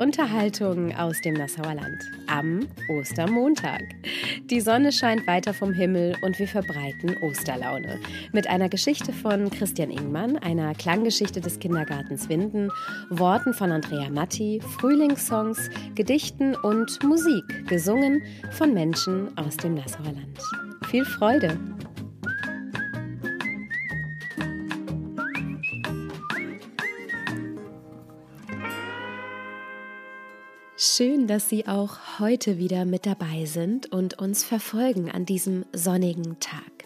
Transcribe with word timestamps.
Unterhaltung 0.00 0.94
aus 0.96 1.20
dem 1.20 1.34
Nassauer 1.34 1.74
Land 1.74 2.02
am 2.26 2.66
Ostermontag. 2.88 3.82
Die 4.44 4.62
Sonne 4.62 4.92
scheint 4.92 5.26
weiter 5.26 5.52
vom 5.52 5.74
Himmel 5.74 6.16
und 6.22 6.38
wir 6.38 6.48
verbreiten 6.48 7.18
Osterlaune. 7.20 8.00
Mit 8.32 8.46
einer 8.46 8.70
Geschichte 8.70 9.12
von 9.12 9.50
Christian 9.50 9.90
Ingmann, 9.90 10.38
einer 10.38 10.74
Klanggeschichte 10.74 11.42
des 11.42 11.58
Kindergartens 11.58 12.30
Winden, 12.30 12.70
Worten 13.10 13.52
von 13.52 13.72
Andrea 13.72 14.08
Matti, 14.08 14.62
Frühlingssongs, 14.78 15.68
Gedichten 15.96 16.54
und 16.54 17.02
Musik, 17.04 17.44
gesungen 17.68 18.22
von 18.52 18.72
Menschen 18.72 19.36
aus 19.36 19.58
dem 19.58 19.74
Nassauer 19.74 20.14
Land. 20.14 20.38
Viel 20.90 21.04
Freude! 21.04 21.58
Schön, 31.00 31.26
dass 31.26 31.48
Sie 31.48 31.66
auch 31.66 31.96
heute 32.18 32.58
wieder 32.58 32.84
mit 32.84 33.06
dabei 33.06 33.46
sind 33.46 33.90
und 33.90 34.18
uns 34.18 34.44
verfolgen 34.44 35.10
an 35.10 35.24
diesem 35.24 35.64
sonnigen 35.72 36.38
Tag. 36.40 36.84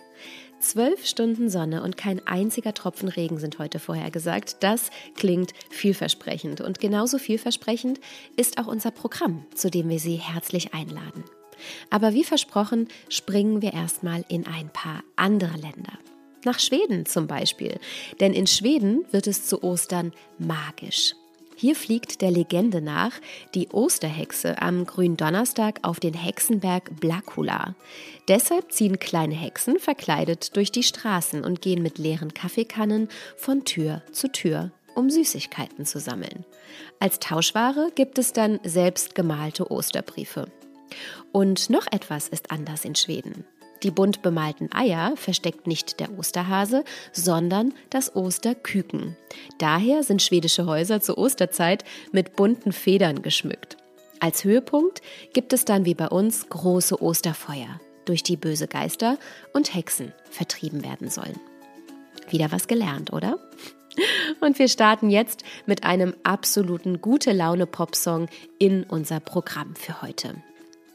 Zwölf 0.61 1.05
Stunden 1.05 1.51
Sonne 1.51 1.83
und 1.83 1.97
kein 1.97 2.25
einziger 2.25 2.73
Tropfen 2.75 3.09
Regen 3.09 3.41
sind 3.41 3.59
heute 3.59 3.81
vorhergesagt. 3.81 4.59
Das 4.61 4.91
klingt 5.17 5.51
vielversprechend. 5.69 6.61
Und 6.61 6.79
genauso 6.79 7.19
vielversprechend 7.19 7.99
ist 8.37 8.59
auch 8.59 8.69
unser 8.69 8.93
Programm, 8.93 9.47
zu 9.53 9.69
dem 9.69 9.89
wir 9.89 9.99
Sie 9.99 10.15
herzlich 10.15 10.75
einladen. 10.75 11.25
Aber 11.91 12.15
wie 12.15 12.23
versprochen, 12.23 12.87
springen 13.09 13.63
wir 13.63 13.73
erstmal 13.73 14.25
in 14.29 14.47
ein 14.47 14.69
paar 14.69 15.03
andere 15.17 15.57
Länder. 15.57 15.99
Nach 16.45 16.61
Schweden 16.61 17.05
zum 17.05 17.27
Beispiel. 17.27 17.81
Denn 18.21 18.33
in 18.33 18.47
Schweden 18.47 19.05
wird 19.11 19.27
es 19.27 19.45
zu 19.45 19.65
Ostern 19.65 20.13
magisch. 20.39 21.17
Hier 21.57 21.77
fliegt 21.77 22.21
der 22.21 22.31
Legende 22.31 22.81
nach 22.81 23.13
die 23.55 23.69
Osterhexe 23.69 24.61
am 24.61 24.87
Gründonnerstag 24.87 25.79
auf 25.83 26.01
den 26.01 26.15
Hexenberg 26.15 27.01
Blakula. 27.01 27.75
Deshalb 28.29 28.73
ziehen 28.73 28.99
kleine 28.99 29.35
Hexen 29.35 29.79
verkleidet 29.79 30.57
durch 30.57 30.73
die 30.73 30.83
Straßen 30.83 31.45
und 31.45 31.63
gehen 31.63 31.83
mit 31.83 31.99
leeren 31.99 32.35
Kaffeekannen 32.35 33.09
von 33.37 33.65
Tür 33.65 34.03
zu 34.13 34.31
Tür, 34.33 34.73
um 34.95 35.11
Süßigkeiten 35.11 35.87
zu 35.87 36.01
sammeln. 36.01 36.45
Als 36.99 37.21
Tauschware 37.21 37.93
gibt 37.95 38.19
es 38.19 38.33
dann 38.33 38.59
selbst 38.65 39.15
gemalte 39.15 39.71
Osterbriefe. 39.71 40.47
Und 41.33 41.71
noch 41.71 41.87
etwas 41.91 42.29
ist 42.29 42.51
anders 42.51 42.85
in 42.85 42.95
Schweden. 42.95 43.45
Die 43.85 43.91
bunt 43.91 44.23
bemalten 44.23 44.73
Eier 44.73 45.15
versteckt 45.15 45.67
nicht 45.67 46.01
der 46.01 46.19
Osterhase, 46.19 46.85
sondern 47.13 47.75
das 47.91 48.17
Osterküken. 48.17 49.15
Daher 49.59 50.03
sind 50.03 50.23
schwedische 50.23 50.65
Häuser 50.65 51.03
zur 51.03 51.19
Osterzeit 51.19 51.85
mit 52.11 52.35
bunten 52.35 52.73
Federn 52.73 53.21
geschmückt. 53.21 53.77
Als 54.21 54.43
Höhepunkt 54.43 55.03
gibt 55.35 55.53
es 55.53 55.67
dann 55.67 55.85
wie 55.85 55.95
bei 55.95 56.09
uns 56.09 56.49
große 56.49 57.03
Osterfeuer, 57.03 57.79
durch 58.07 58.23
die 58.23 58.39
böse 58.39 58.69
Geister 58.69 59.19
und 59.53 59.75
Hexen 59.75 60.15
vertrieben 60.31 60.83
werden 60.83 61.11
sollen. 61.11 61.39
Wieder 62.31 62.51
was 62.53 62.67
gelernt, 62.67 63.13
oder? 63.13 63.39
Und 64.41 64.59
wir 64.59 64.69
starten 64.69 65.11
jetzt 65.11 65.45
mit 65.67 65.85
einem 65.85 66.15
absoluten 66.25 67.01
gute 67.03 67.33
Laune 67.33 67.67
Popsong 67.67 68.29
in 68.59 68.83
unser 68.85 69.21
Programm 69.21 69.77
für 69.77 70.01
heute. 70.01 70.35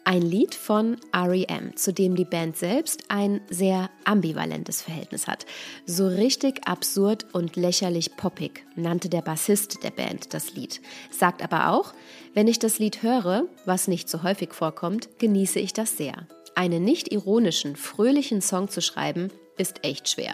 Ein 0.09 0.23
Lied 0.23 0.55
von 0.55 0.97
REM, 1.13 1.75
zu 1.75 1.93
dem 1.93 2.15
die 2.15 2.25
Band 2.25 2.57
selbst 2.57 3.03
ein 3.09 3.41
sehr 3.51 3.91
ambivalentes 4.05 4.81
Verhältnis 4.81 5.27
hat. 5.27 5.45
So 5.85 6.07
richtig 6.07 6.67
absurd 6.67 7.27
und 7.31 7.55
lächerlich 7.55 8.15
poppig 8.17 8.65
nannte 8.75 9.07
der 9.07 9.21
Bassist 9.21 9.83
der 9.83 9.91
Band 9.91 10.33
das 10.33 10.55
Lied. 10.55 10.81
Sagt 11.11 11.43
aber 11.43 11.69
auch, 11.69 11.93
wenn 12.33 12.47
ich 12.47 12.57
das 12.57 12.79
Lied 12.79 13.03
höre, 13.03 13.43
was 13.65 13.87
nicht 13.87 14.09
so 14.09 14.23
häufig 14.23 14.55
vorkommt, 14.55 15.09
genieße 15.19 15.59
ich 15.59 15.73
das 15.73 15.95
sehr. 15.95 16.27
Einen 16.55 16.83
nicht 16.83 17.11
ironischen, 17.11 17.75
fröhlichen 17.75 18.41
Song 18.41 18.67
zu 18.67 18.81
schreiben, 18.81 19.27
ist 19.59 19.85
echt 19.85 20.09
schwer. 20.09 20.33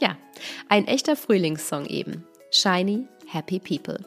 Ja, 0.00 0.16
ein 0.68 0.86
echter 0.86 1.16
Frühlingssong 1.16 1.86
eben. 1.86 2.28
Shiny, 2.52 3.08
Happy 3.26 3.58
People. 3.58 3.98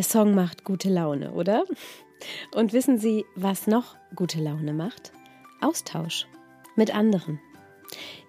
Der 0.00 0.04
Song 0.08 0.34
macht 0.34 0.64
gute 0.64 0.88
Laune, 0.88 1.30
oder? 1.32 1.66
Und 2.54 2.72
wissen 2.72 2.96
Sie, 2.96 3.26
was 3.34 3.66
noch 3.66 3.96
gute 4.16 4.40
Laune 4.40 4.72
macht? 4.72 5.12
Austausch 5.60 6.26
mit 6.74 6.94
anderen. 6.96 7.38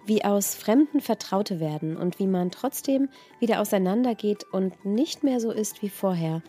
Wie 0.05 0.25
aus 0.25 0.53
Fremden 0.53 0.99
Vertraute 0.99 1.61
werden 1.61 1.95
und 1.95 2.19
wie 2.19 2.27
man 2.27 2.51
trotzdem 2.51 3.07
wieder 3.39 3.61
auseinandergeht 3.61 4.43
und 4.51 4.83
nicht 4.83 5.23
mehr 5.23 5.39
so 5.39 5.49
ist 5.49 5.81
wie 5.81 5.87
vorher. 5.87 6.41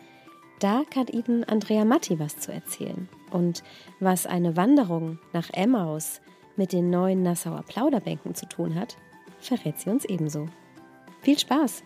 Da 0.59 0.83
kann 0.89 1.07
Ihnen 1.07 1.45
Andrea 1.45 1.85
Matti 1.85 2.19
was 2.19 2.39
zu 2.39 2.51
erzählen. 2.51 3.07
Und 3.31 3.63
was 4.01 4.25
eine 4.25 4.57
Wanderung 4.57 5.19
nach 5.31 5.49
Emmaus 5.53 6.19
mit 6.57 6.73
den 6.73 6.89
neuen 6.89 7.23
Nassauer 7.23 7.63
Plauderbänken 7.63 8.35
zu 8.35 8.45
tun 8.45 8.75
hat, 8.75 8.97
verrät 9.39 9.79
sie 9.79 9.89
uns 9.89 10.03
ebenso. 10.03 10.49
Viel 11.21 11.39
Spaß! 11.39 11.81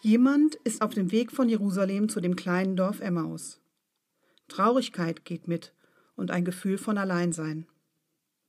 Jemand 0.00 0.54
ist 0.64 0.80
auf 0.80 0.94
dem 0.94 1.10
Weg 1.10 1.32
von 1.32 1.48
Jerusalem 1.48 2.08
zu 2.08 2.20
dem 2.20 2.36
kleinen 2.36 2.76
Dorf 2.76 3.00
Emmaus. 3.00 3.60
Traurigkeit 4.46 5.24
geht 5.24 5.48
mit 5.48 5.74
und 6.14 6.30
ein 6.30 6.44
Gefühl 6.44 6.78
von 6.78 6.98
Alleinsein. 6.98 7.66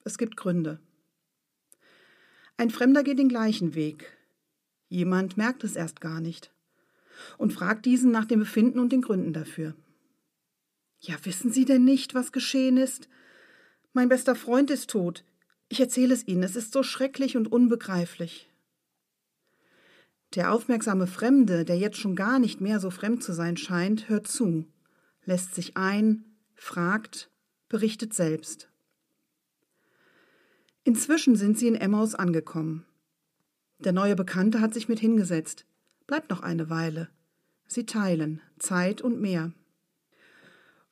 Es 0.03 0.17
gibt 0.17 0.37
Gründe. 0.37 0.79
Ein 2.57 2.69
Fremder 2.69 3.03
geht 3.03 3.17
den 3.17 3.29
gleichen 3.29 3.73
Weg. 3.73 4.15
Jemand 4.89 5.37
merkt 5.37 5.63
es 5.63 5.75
erst 5.75 6.01
gar 6.01 6.21
nicht 6.21 6.51
und 7.37 7.53
fragt 7.53 7.85
diesen 7.85 8.11
nach 8.11 8.25
dem 8.25 8.39
Befinden 8.39 8.79
und 8.79 8.91
den 8.91 9.01
Gründen 9.01 9.33
dafür. 9.33 9.75
Ja, 10.99 11.15
wissen 11.23 11.51
Sie 11.51 11.65
denn 11.65 11.83
nicht, 11.83 12.13
was 12.13 12.31
geschehen 12.31 12.77
ist? 12.77 13.09
Mein 13.93 14.09
bester 14.09 14.35
Freund 14.35 14.69
ist 14.69 14.89
tot. 14.89 15.23
Ich 15.67 15.79
erzähle 15.79 16.13
es 16.13 16.27
Ihnen, 16.27 16.43
es 16.43 16.55
ist 16.55 16.73
so 16.73 16.83
schrecklich 16.83 17.37
und 17.37 17.51
unbegreiflich. 17.51 18.48
Der 20.35 20.53
aufmerksame 20.53 21.07
Fremde, 21.07 21.65
der 21.65 21.77
jetzt 21.77 21.97
schon 21.97 22.15
gar 22.15 22.39
nicht 22.39 22.61
mehr 22.61 22.79
so 22.79 22.91
fremd 22.91 23.23
zu 23.23 23.33
sein 23.33 23.57
scheint, 23.57 24.09
hört 24.09 24.27
zu, 24.27 24.65
lässt 25.25 25.55
sich 25.55 25.75
ein, 25.75 26.25
fragt, 26.55 27.31
berichtet 27.67 28.13
selbst. 28.13 28.69
Inzwischen 30.83 31.35
sind 31.35 31.57
sie 31.57 31.67
in 31.67 31.75
Emmaus 31.75 32.15
angekommen. 32.15 32.85
Der 33.79 33.91
neue 33.91 34.15
Bekannte 34.15 34.61
hat 34.61 34.73
sich 34.73 34.87
mit 34.87 34.99
hingesetzt. 34.99 35.65
Bleibt 36.05 36.29
noch 36.29 36.41
eine 36.41 36.69
Weile. 36.69 37.09
Sie 37.65 37.85
teilen 37.85 38.41
Zeit 38.57 39.01
und 39.01 39.21
mehr. 39.21 39.53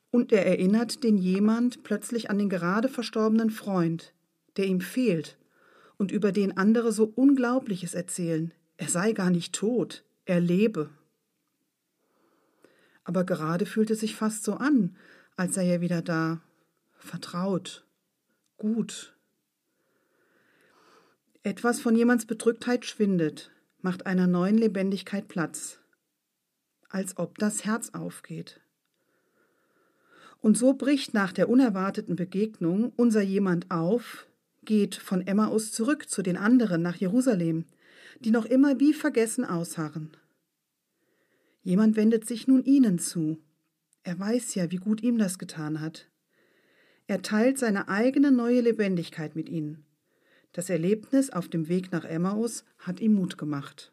Und 0.09 0.31
er 0.31 0.45
erinnert 0.45 1.03
den 1.03 1.17
jemand 1.17 1.83
plötzlich 1.83 2.29
an 2.29 2.37
den 2.37 2.49
gerade 2.49 2.89
verstorbenen 2.89 3.49
Freund, 3.49 4.13
der 4.55 4.65
ihm 4.65 4.81
fehlt 4.81 5.37
und 5.97 6.11
über 6.11 6.31
den 6.31 6.55
andere 6.57 6.91
so 6.91 7.11
Unglaubliches 7.15 7.93
erzählen, 7.93 8.53
er 8.77 8.89
sei 8.89 9.11
gar 9.11 9.29
nicht 9.29 9.53
tot, 9.53 10.03
er 10.25 10.39
lebe. 10.39 10.89
Aber 13.03 13.23
gerade 13.23 13.65
fühlt 13.65 13.89
es 13.91 13.99
sich 13.99 14.15
fast 14.15 14.43
so 14.43 14.53
an, 14.53 14.95
als 15.35 15.55
sei 15.55 15.67
er 15.67 15.81
wieder 15.81 16.01
da, 16.01 16.41
vertraut, 16.97 17.85
gut. 18.57 19.15
Etwas 21.43 21.79
von 21.79 21.95
jemands 21.95 22.25
Bedrücktheit 22.25 22.85
schwindet, 22.85 23.51
macht 23.81 24.05
einer 24.05 24.27
neuen 24.27 24.57
Lebendigkeit 24.57 25.27
Platz, 25.27 25.79
als 26.89 27.17
ob 27.17 27.37
das 27.37 27.63
Herz 27.65 27.91
aufgeht. 27.93 28.59
Und 30.41 30.57
so 30.57 30.73
bricht 30.73 31.13
nach 31.13 31.31
der 31.31 31.49
unerwarteten 31.49 32.15
Begegnung 32.15 32.91
unser 32.95 33.21
jemand 33.21 33.71
auf, 33.71 34.27
geht 34.63 34.95
von 34.95 35.25
Emmaus 35.25 35.71
zurück 35.71 36.09
zu 36.09 36.21
den 36.21 36.37
anderen 36.37 36.81
nach 36.81 36.97
Jerusalem, 36.97 37.65
die 38.19 38.31
noch 38.31 38.45
immer 38.45 38.79
wie 38.79 38.93
vergessen 38.93 39.45
ausharren. 39.45 40.15
Jemand 41.63 41.95
wendet 41.95 42.25
sich 42.25 42.47
nun 42.47 42.63
ihnen 42.63 42.99
zu. 42.99 43.37
Er 44.03 44.17
weiß 44.17 44.55
ja, 44.55 44.71
wie 44.71 44.77
gut 44.77 45.03
ihm 45.03 45.17
das 45.17 45.37
getan 45.37 45.81
hat. 45.81 46.09
Er 47.07 47.21
teilt 47.21 47.57
seine 47.57 47.87
eigene 47.87 48.31
neue 48.31 48.61
Lebendigkeit 48.61 49.35
mit 49.35 49.49
ihnen. 49.49 49.85
Das 50.53 50.69
Erlebnis 50.69 51.29
auf 51.29 51.47
dem 51.47 51.67
Weg 51.67 51.91
nach 51.91 52.05
Emmaus 52.05 52.65
hat 52.79 52.99
ihm 52.99 53.13
Mut 53.13 53.37
gemacht. 53.37 53.91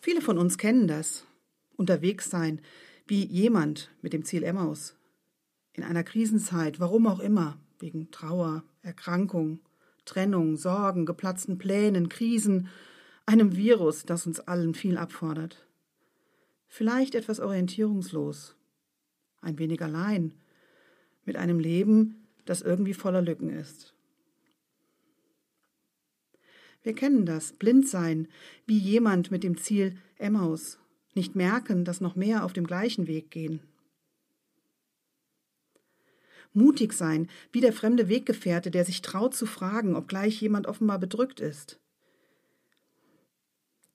Viele 0.00 0.22
von 0.22 0.38
uns 0.38 0.58
kennen 0.58 0.88
das. 0.88 1.24
Unterwegs 1.76 2.30
sein, 2.30 2.60
wie 3.06 3.24
jemand 3.24 3.90
mit 4.02 4.12
dem 4.12 4.24
Ziel 4.24 4.42
Emmaus. 4.42 4.94
In 5.72 5.84
einer 5.84 6.04
Krisenzeit, 6.04 6.80
warum 6.80 7.06
auch 7.06 7.20
immer, 7.20 7.58
wegen 7.80 8.10
Trauer, 8.10 8.64
Erkrankung, 8.82 9.60
Trennung, 10.04 10.56
Sorgen, 10.56 11.06
geplatzten 11.06 11.58
Plänen, 11.58 12.08
Krisen, 12.08 12.68
einem 13.26 13.56
Virus, 13.56 14.04
das 14.04 14.26
uns 14.26 14.40
allen 14.40 14.74
viel 14.74 14.96
abfordert. 14.96 15.66
Vielleicht 16.68 17.14
etwas 17.14 17.40
orientierungslos, 17.40 18.56
ein 19.40 19.58
wenig 19.58 19.82
allein, 19.82 20.34
mit 21.24 21.36
einem 21.36 21.58
Leben, 21.58 22.26
das 22.44 22.62
irgendwie 22.62 22.94
voller 22.94 23.22
Lücken 23.22 23.50
ist. 23.50 23.94
Wir 26.82 26.94
kennen 26.94 27.26
das, 27.26 27.52
blind 27.52 27.86
sein, 27.88 28.28
wie 28.66 28.78
jemand 28.78 29.30
mit 29.30 29.44
dem 29.44 29.56
Ziel 29.58 29.96
Emmaus, 30.16 30.78
nicht 31.14 31.36
merken, 31.36 31.84
dass 31.84 32.00
noch 32.00 32.16
mehr 32.16 32.44
auf 32.44 32.52
dem 32.52 32.66
gleichen 32.66 33.06
Weg 33.06 33.30
gehen. 33.30 33.60
Mutig 36.52 36.92
sein, 36.92 37.28
wie 37.52 37.60
der 37.60 37.72
fremde 37.72 38.08
Weggefährte, 38.08 38.70
der 38.70 38.84
sich 38.84 39.02
traut 39.02 39.34
zu 39.34 39.46
fragen, 39.46 39.94
obgleich 39.94 40.40
jemand 40.40 40.66
offenbar 40.66 40.98
bedrückt 40.98 41.40
ist. 41.40 41.78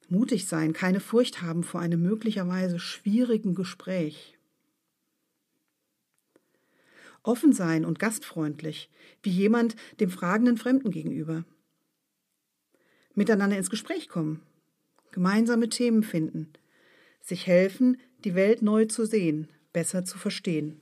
Mutig 0.08 0.48
sein, 0.48 0.72
keine 0.74 1.00
Furcht 1.00 1.42
haben 1.42 1.64
vor 1.64 1.82
einem 1.82 2.02
möglicherweise 2.02 2.80
schwierigen 2.80 3.56
Gespräch. 3.56 4.38
Offen 7.24 7.54
sein 7.54 7.86
und 7.86 7.98
gastfreundlich, 7.98 8.90
wie 9.24 9.32
jemand 9.32 9.76
dem 10.00 10.12
fragenden 10.12 10.58
Fremden 10.58 10.92
gegenüber 10.92 11.44
miteinander 13.16 13.58
ins 13.58 13.70
Gespräch 13.70 14.10
kommen, 14.10 14.42
gemeinsame 15.12 15.70
Themen 15.70 16.04
finden, 16.04 16.54
sich 17.22 17.48
helfen, 17.48 17.98
die 18.24 18.36
Welt 18.36 18.62
neu 18.62 18.86
zu 18.86 19.06
sehen, 19.06 19.50
besser 19.74 20.06
zu 20.06 20.18
verstehen. 20.18 20.82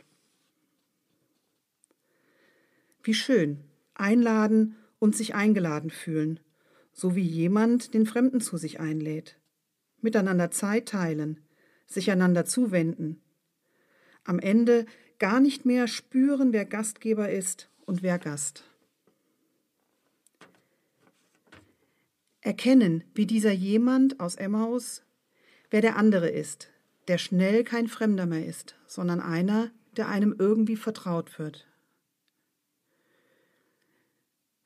Wie 3.03 3.13
schön, 3.13 3.59
einladen 3.93 4.77
und 4.97 5.15
sich 5.15 5.35
eingeladen 5.35 5.89
fühlen, 5.89 6.39
so 6.93 7.15
wie 7.15 7.21
jemand 7.21 7.93
den 7.93 8.05
Fremden 8.05 8.39
zu 8.39 8.55
sich 8.55 8.79
einlädt. 8.79 9.37
Miteinander 10.01 10.51
Zeit 10.51 10.87
teilen, 10.87 11.41
sich 11.85 12.09
einander 12.09 12.45
zuwenden. 12.45 13.21
Am 14.23 14.39
Ende 14.39 14.85
gar 15.19 15.41
nicht 15.41 15.65
mehr 15.65 15.87
spüren, 15.87 16.53
wer 16.53 16.65
Gastgeber 16.65 17.29
ist 17.29 17.69
und 17.85 18.03
wer 18.03 18.19
Gast. 18.19 18.63
Erkennen, 22.39 23.03
wie 23.13 23.25
dieser 23.25 23.51
jemand 23.51 24.19
aus 24.21 24.35
Emmaus, 24.35 25.03
wer 25.69 25.81
der 25.81 25.97
andere 25.97 26.29
ist, 26.29 26.69
der 27.09 27.17
schnell 27.17 27.65
kein 27.65 27.87
Fremder 27.87 28.25
mehr 28.25 28.45
ist, 28.45 28.75
sondern 28.87 29.19
einer, 29.19 29.71
der 29.97 30.07
einem 30.07 30.35
irgendwie 30.37 30.75
vertraut 30.75 31.37
wird. 31.37 31.67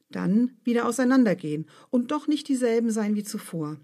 Dann 0.10 0.58
wieder 0.64 0.88
auseinandergehen 0.88 1.68
und 1.90 2.12
doch 2.12 2.28
nicht 2.28 2.48
dieselben 2.48 2.92
sein 2.92 3.16
wie 3.16 3.24
zuvor. 3.24 3.78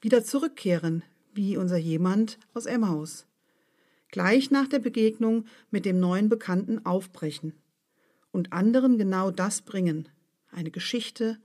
Wieder 0.00 0.24
zurückkehren, 0.24 1.02
wie 1.32 1.56
unser 1.56 1.76
jemand 1.76 2.38
aus 2.52 2.66
Emmaus. 2.66 3.26
Gleich 4.08 4.50
nach 4.50 4.68
der 4.68 4.78
Begegnung 4.78 5.46
mit 5.70 5.84
dem 5.84 5.98
neuen 5.98 6.28
Bekannten 6.28 6.84
aufbrechen 6.84 7.54
und 8.32 8.52
anderen 8.52 8.98
genau 8.98 9.30
das 9.30 9.62
bringen. 9.62 10.08
Eine 10.50 10.70
Geschichte, 10.70 11.38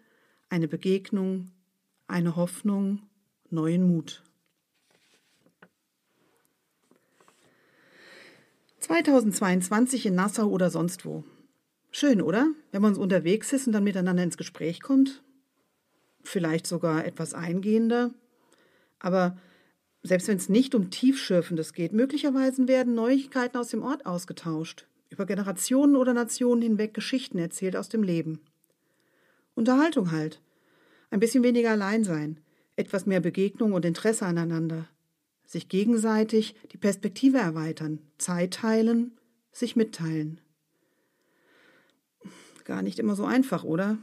eine 0.50 0.68
Begegnung, 0.68 1.52
eine 2.08 2.36
Hoffnung, 2.36 3.04
neuen 3.50 3.84
Mut. 3.84 4.24
2022 8.80 10.08
in 10.08 10.16
Nassau 10.16 10.48
oder 10.48 10.70
sonst 10.70 11.06
wo. 11.06 11.24
Schön, 11.92 12.22
oder? 12.22 12.48
Wenn 12.72 12.82
man 12.82 12.96
so 12.96 13.02
unterwegs 13.02 13.52
ist 13.52 13.68
und 13.68 13.74
dann 13.74 13.84
miteinander 13.84 14.24
ins 14.24 14.38
Gespräch 14.38 14.82
kommt. 14.82 15.24
Vielleicht 16.24 16.68
sogar 16.68 17.06
etwas 17.06 17.34
eingehender. 17.34 18.14
Aber 19.00 19.38
selbst 20.04 20.28
wenn 20.28 20.38
es 20.38 20.50
nicht 20.50 20.76
um 20.76 20.92
Tiefschürfendes 20.92 21.74
geht, 21.74 21.92
möglicherweise 21.92 22.68
werden 22.68 22.94
Neuigkeiten 22.94 23.58
aus 23.58 23.70
dem 23.70 23.84
Ort 23.84 24.06
ausgetauscht, 24.06 24.88
über 25.10 25.26
Generationen 25.26 25.96
oder 25.96 26.14
Nationen 26.14 26.62
hinweg 26.62 26.94
Geschichten 26.94 27.40
erzählt 27.40 27.76
aus 27.76 27.90
dem 27.90 28.04
Leben. 28.04 28.40
Unterhaltung 29.56 30.12
halt. 30.12 30.42
Ein 31.10 31.20
bisschen 31.20 31.44
weniger 31.44 31.72
allein 31.72 32.04
sein, 32.04 32.40
etwas 32.76 33.08
mehr 33.08 33.20
Begegnung 33.20 33.74
und 33.74 33.84
Interesse 33.84 34.26
aneinander, 34.26 34.88
sich 35.46 35.68
gegenseitig 35.68 36.56
die 36.72 36.78
Perspektive 36.78 37.40
erweitern, 37.40 38.00
Zeit 38.20 38.54
teilen, 38.54 39.18
sich 39.52 39.76
mitteilen. 39.76 40.40
Gar 42.70 42.84
nicht 42.84 43.00
immer 43.00 43.16
so 43.16 43.26
einfach, 43.26 43.64
oder? 43.64 43.98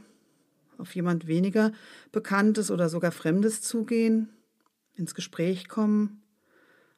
auf 0.77 0.95
jemand 0.95 1.27
weniger 1.27 1.71
Bekanntes 2.11 2.71
oder 2.71 2.89
sogar 2.89 3.11
Fremdes 3.11 3.61
zugehen, 3.61 4.29
ins 4.95 5.15
Gespräch 5.15 5.67
kommen, 5.67 6.21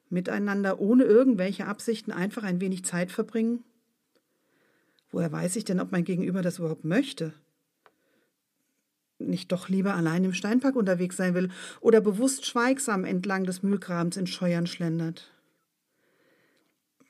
miteinander 0.09 0.79
ohne 0.79 1.03
irgendwelche 1.03 1.67
Absichten 1.67 2.11
einfach 2.11 2.43
ein 2.43 2.61
wenig 2.61 2.85
Zeit 2.85 3.11
verbringen? 3.11 3.63
Woher 5.11 5.31
weiß 5.31 5.55
ich 5.55 5.65
denn, 5.65 5.79
ob 5.79 5.91
mein 5.91 6.03
Gegenüber 6.03 6.41
das 6.41 6.59
überhaupt 6.59 6.85
möchte? 6.85 7.33
Nicht 9.17 9.51
doch 9.51 9.67
lieber 9.67 9.95
allein 9.95 10.23
im 10.23 10.33
Steinpark 10.33 10.75
unterwegs 10.75 11.17
sein 11.17 11.33
will 11.33 11.49
oder 11.81 11.99
bewusst 11.99 12.45
schweigsam 12.45 13.05
entlang 13.05 13.43
des 13.43 13.63
Mühlgrabens 13.63 14.17
in 14.17 14.27
Scheuern 14.27 14.67
schlendert? 14.67 15.31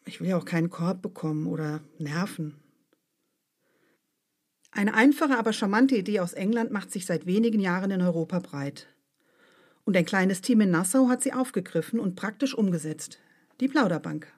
Ich 0.05 0.19
will 0.19 0.29
ja 0.29 0.37
auch 0.37 0.45
keinen 0.45 0.71
Korb 0.71 1.01
bekommen 1.01 1.45
oder 1.45 1.81
nerven. 1.99 2.55
Eine 4.71 4.93
einfache, 4.93 5.37
aber 5.37 5.53
charmante 5.53 5.95
Idee 5.95 6.19
aus 6.19 6.33
England 6.33 6.71
macht 6.71 6.91
sich 6.91 7.05
seit 7.05 7.25
wenigen 7.25 7.59
Jahren 7.59 7.91
in 7.91 8.01
Europa 8.01 8.39
breit. 8.39 8.87
Und 9.83 9.97
ein 9.97 10.05
kleines 10.05 10.41
Team 10.41 10.61
in 10.61 10.69
Nassau 10.69 11.09
hat 11.09 11.23
sie 11.23 11.33
aufgegriffen 11.33 11.99
und 11.99 12.15
praktisch 12.15 12.53
umgesetzt. 12.53 13.19
Die 13.59 13.67
Plauderbank. 13.67 14.31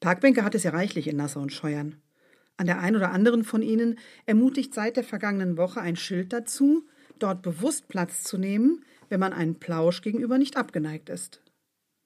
Parkbänke 0.00 0.44
hat 0.44 0.54
es 0.54 0.62
ja 0.62 0.70
reichlich 0.70 1.08
in 1.08 1.16
Nassau 1.16 1.40
und 1.40 1.52
Scheuern. 1.52 2.00
An 2.56 2.66
der 2.66 2.80
einen 2.80 2.96
oder 2.96 3.12
anderen 3.12 3.44
von 3.44 3.62
ihnen 3.62 3.98
ermutigt 4.26 4.74
seit 4.74 4.96
der 4.96 5.04
vergangenen 5.04 5.56
Woche 5.56 5.80
ein 5.80 5.96
Schild 5.96 6.32
dazu, 6.32 6.86
dort 7.18 7.42
bewusst 7.42 7.88
Platz 7.88 8.24
zu 8.24 8.38
nehmen, 8.38 8.84
wenn 9.08 9.20
man 9.20 9.32
einen 9.32 9.58
Plausch 9.58 10.02
gegenüber 10.02 10.38
nicht 10.38 10.56
abgeneigt 10.56 11.08
ist. 11.08 11.42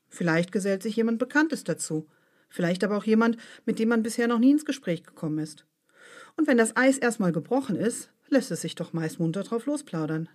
Vielleicht 0.08 0.52
gesellt 0.52 0.82
sich 0.82 0.96
jemand 0.96 1.18
Bekanntes 1.18 1.64
dazu, 1.64 2.06
vielleicht 2.48 2.84
aber 2.84 2.96
auch 2.98 3.04
jemand, 3.04 3.38
mit 3.64 3.78
dem 3.78 3.88
man 3.88 4.02
bisher 4.02 4.28
noch 4.28 4.38
nie 4.38 4.50
ins 4.50 4.66
Gespräch 4.66 5.04
gekommen 5.04 5.38
ist. 5.38 5.66
Und 6.36 6.46
wenn 6.46 6.56
das 6.56 6.76
Eis 6.76 6.98
erstmal 6.98 7.32
gebrochen 7.32 7.76
ist, 7.76 8.10
lässt 8.28 8.50
es 8.50 8.62
sich 8.62 8.74
doch 8.74 8.92
meist 8.92 9.20
munter 9.20 9.42
drauf 9.42 9.66
losplaudern. 9.66 10.28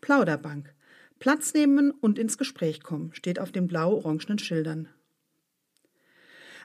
Plauderbank. 0.00 0.74
Platz 1.18 1.54
nehmen 1.54 1.90
und 1.90 2.18
ins 2.18 2.36
Gespräch 2.36 2.82
kommen, 2.82 3.14
steht 3.14 3.38
auf 3.38 3.52
den 3.52 3.66
blau-orangenen 3.66 4.38
Schildern. 4.38 4.88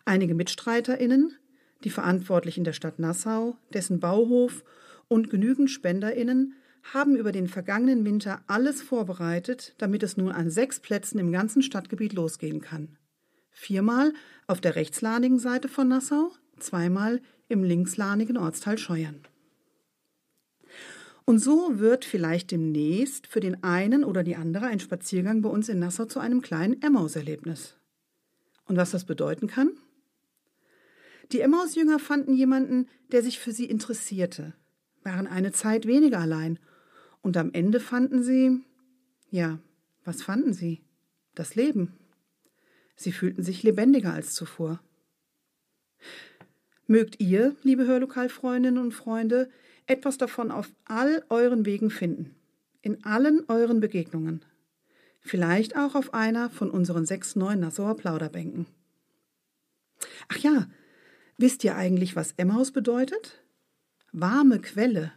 Einige 0.05 0.33
MitstreiterInnen, 0.33 1.35
die 1.83 1.89
Verantwortlichen 1.89 2.63
der 2.63 2.73
Stadt 2.73 2.99
Nassau, 2.99 3.57
dessen 3.73 3.99
Bauhof 3.99 4.63
und 5.07 5.29
genügend 5.29 5.69
SpenderInnen 5.69 6.55
haben 6.93 7.15
über 7.15 7.31
den 7.31 7.47
vergangenen 7.47 8.05
Winter 8.05 8.41
alles 8.47 8.81
vorbereitet, 8.81 9.75
damit 9.77 10.03
es 10.03 10.17
nun 10.17 10.31
an 10.31 10.49
sechs 10.49 10.79
Plätzen 10.79 11.19
im 11.19 11.31
ganzen 11.31 11.61
Stadtgebiet 11.61 12.13
losgehen 12.13 12.61
kann. 12.61 12.97
Viermal 13.51 14.13
auf 14.47 14.61
der 14.61 14.75
rechtslanigen 14.75 15.39
Seite 15.39 15.67
von 15.67 15.87
Nassau, 15.87 16.31
zweimal 16.59 17.21
im 17.49 17.63
linkslanigen 17.63 18.37
Ortsteil 18.37 18.77
Scheuern. 18.77 19.19
Und 21.25 21.39
so 21.39 21.77
wird 21.77 22.05
vielleicht 22.05 22.51
demnächst 22.51 23.27
für 23.27 23.39
den 23.39 23.63
einen 23.63 24.03
oder 24.03 24.23
die 24.23 24.35
andere 24.35 24.65
ein 24.65 24.79
Spaziergang 24.79 25.41
bei 25.41 25.49
uns 25.49 25.69
in 25.69 25.79
Nassau 25.79 26.05
zu 26.05 26.19
einem 26.19 26.41
kleinen 26.41 26.81
Emmaus-Erlebnis. 26.81 27.75
Und 28.65 28.77
was 28.77 28.91
das 28.91 29.05
bedeuten 29.05 29.47
kann? 29.47 29.71
Die 31.31 31.41
Emmaus-Jünger 31.41 31.99
fanden 31.99 32.33
jemanden, 32.33 32.87
der 33.11 33.21
sich 33.21 33.37
für 33.37 33.51
sie 33.51 33.65
interessierte, 33.65 34.53
waren 35.03 35.27
eine 35.27 35.51
Zeit 35.51 35.85
weniger 35.85 36.19
allein 36.19 36.57
und 37.21 37.37
am 37.37 37.51
Ende 37.53 37.79
fanden 37.79 38.23
sie, 38.23 38.63
ja, 39.29 39.59
was 40.03 40.23
fanden 40.23 40.53
sie? 40.53 40.81
Das 41.35 41.53
Leben. 41.53 41.93
Sie 42.95 43.11
fühlten 43.11 43.43
sich 43.43 43.61
lebendiger 43.61 44.13
als 44.13 44.33
zuvor. 44.33 44.81
Mögt 46.89 47.19
ihr, 47.19 47.55
liebe 47.61 47.85
Hörlokalfreundinnen 47.85 48.81
und 48.83 48.93
Freunde, 48.93 49.47
etwas 49.85 50.17
davon 50.17 50.49
auf 50.49 50.71
all 50.85 51.23
euren 51.29 51.63
Wegen 51.67 51.91
finden, 51.91 52.33
in 52.81 53.05
allen 53.05 53.43
euren 53.47 53.79
Begegnungen. 53.79 54.43
Vielleicht 55.21 55.77
auch 55.77 55.93
auf 55.93 56.15
einer 56.15 56.49
von 56.49 56.71
unseren 56.71 57.05
sechs 57.05 57.35
neuen 57.35 57.59
Nassauer 57.59 57.95
Plauderbänken. 57.95 58.65
Ach 60.29 60.37
ja, 60.39 60.67
wisst 61.37 61.63
ihr 61.63 61.75
eigentlich, 61.75 62.15
was 62.15 62.33
Emmaus 62.37 62.71
bedeutet? 62.71 63.39
Warme 64.11 64.59
Quelle. 64.59 65.11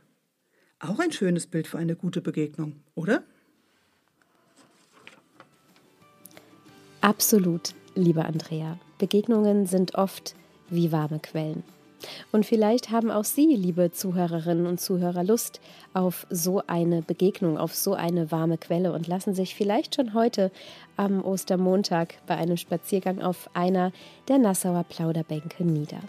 Auch 0.79 0.99
ein 0.99 1.11
schönes 1.11 1.47
Bild 1.47 1.67
für 1.67 1.79
eine 1.79 1.97
gute 1.97 2.21
Begegnung, 2.21 2.83
oder? 2.95 3.25
Absolut, 7.01 7.75
liebe 7.95 8.27
Andrea. 8.27 8.79
Begegnungen 8.99 9.65
sind 9.65 9.95
oft 9.95 10.37
wie 10.73 10.93
warme 10.93 11.21
Quellen. 11.21 11.63
Und 12.33 12.47
vielleicht 12.47 12.91
haben 12.91 13.11
auch 13.11 13.25
Sie, 13.25 13.55
liebe 13.55 13.93
Zuhörerinnen 13.93 14.67
und 14.67 14.81
Zuhörer, 14.81 15.23
Lust 15.23 15.61
auf 15.95 16.27
so 16.31 16.63
eine 16.67 17.03
Begegnung, 17.03 17.59
auf 17.59 17.75
so 17.75 17.95
eine 17.95 18.31
warme 18.33 18.59
Quelle 18.59 18.93
und 18.93 19.07
lassen 19.07 19.35
sich 19.35 19.55
vielleicht 19.55 19.95
schon 19.95 20.15
heute 20.15 20.51
am 20.97 21.25
Ostermontag 21.25 22.15
bei 22.27 22.37
einem 22.37 22.57
Spaziergang 22.57 23.23
auf 23.23 23.49
einer 23.55 23.93
der 24.29 24.39
Nassauer 24.39 24.85
Plauderbänke 24.85 25.65
nieder. 25.65 26.01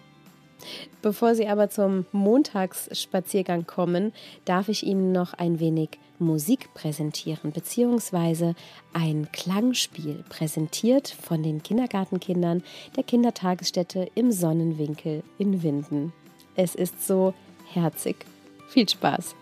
Bevor 1.02 1.36
Sie 1.36 1.48
aber 1.48 1.70
zum 1.70 2.06
Montagsspaziergang 2.12 3.68
kommen, 3.68 4.14
darf 4.46 4.70
ich 4.70 4.86
Ihnen 4.86 5.12
noch 5.12 5.34
ein 5.34 5.60
wenig 5.60 6.00
Musik 6.20 6.74
präsentieren, 6.74 7.52
beziehungsweise 7.52 8.56
ein 8.94 9.30
Klangspiel 9.32 10.24
präsentiert 10.30 11.10
von 11.10 11.44
den 11.44 11.64
Kindergartenkindern 11.64 12.64
der 12.96 13.04
Kindertagesstätte 13.04 14.10
im 14.16 14.32
Sonnenwinkel 14.32 15.24
in 15.38 15.64
Winden. 15.64 16.14
Es 16.56 16.76
ist 16.76 17.06
so 17.06 17.34
herzig. 17.74 18.26
Viel 18.70 18.88
Spaß! 18.88 19.36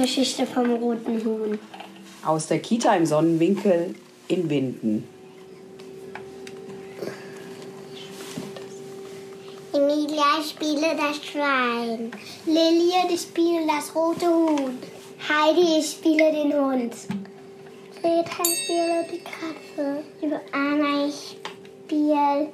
Geschichte 0.00 0.46
vom 0.46 0.70
roten 0.72 1.24
Huhn. 1.24 1.58
Aus 2.24 2.46
der 2.46 2.58
Kita 2.58 2.94
im 2.96 3.06
Sonnenwinkel 3.06 3.94
in 4.28 4.50
Winden. 4.50 5.04
Emilia, 9.90 10.38
ich 10.40 10.50
spiele 10.50 10.96
das 10.96 11.16
Schwein. 11.24 12.12
Lilie, 12.46 13.12
ich 13.12 13.22
spiele 13.22 13.66
das 13.66 13.92
rote 13.92 14.26
Huhn. 14.26 14.78
Heidi, 15.28 15.80
ich 15.80 15.90
spiele 15.90 16.30
den 16.30 16.52
Hund. 16.52 16.94
Greta, 18.00 18.42
ich 18.42 18.62
spiele 18.62 19.06
die 19.10 19.20
Katze. 19.20 20.04
Anna, 20.52 21.06
ich 21.08 21.38
spiele 21.84 22.52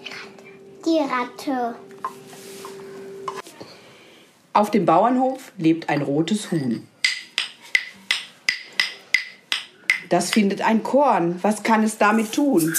die 0.84 0.98
Ratte. 0.98 1.76
Auf 4.54 4.70
dem 4.70 4.86
Bauernhof 4.86 5.52
lebt 5.58 5.90
ein 5.90 6.00
rotes 6.00 6.50
Huhn. 6.50 6.88
Das 10.08 10.30
findet 10.30 10.62
ein 10.62 10.82
Korn. 10.82 11.38
Was 11.42 11.62
kann 11.62 11.82
es 11.82 11.98
damit 11.98 12.32
tun? 12.32 12.74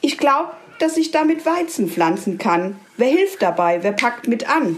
Ich 0.00 0.16
glaube, 0.16 0.52
dass 0.78 0.96
ich 0.96 1.10
damit 1.10 1.44
Weizen 1.46 1.88
pflanzen 1.88 2.38
kann. 2.38 2.78
Wer 2.96 3.08
hilft 3.08 3.42
dabei? 3.42 3.82
Wer 3.82 3.92
packt 3.92 4.28
mit 4.28 4.48
an? 4.48 4.76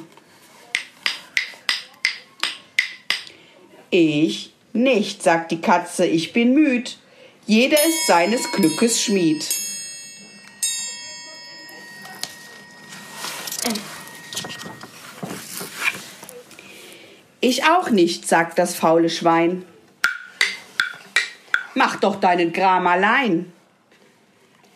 Ich 3.91 4.53
nicht, 4.73 5.23
sagt 5.23 5.51
die 5.51 5.61
Katze, 5.61 6.07
ich 6.07 6.33
bin 6.33 6.55
müd. 6.55 6.97
Jeder 7.47 7.77
ist 7.77 8.07
seines 8.07 8.51
Glückes 8.53 9.03
Schmied. 9.03 9.45
Ich 17.41 17.65
auch 17.65 17.91
nicht, 17.91 18.29
sagt 18.29 18.59
das 18.59 18.75
faule 18.77 19.09
Schwein. 19.09 19.65
Mach 21.75 21.97
doch 21.97 22.17
deinen 22.17 22.53
Gram 22.53 22.87
allein. 22.87 23.53